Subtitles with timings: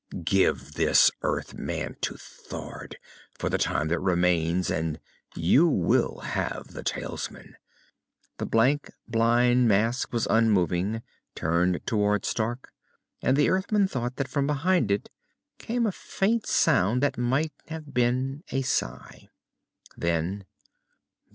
[0.25, 2.97] Give this Earthman to Thord,
[3.37, 4.99] for the time that remains and
[5.35, 7.53] you will have the talisman."
[8.39, 11.03] The blank, blind mask was unmoving,
[11.35, 12.71] turned toward Stark,
[13.21, 15.11] and the Earthman thought that from behind it
[15.59, 19.29] came a faint sound that might have been a sigh.
[19.95, 20.45] Then....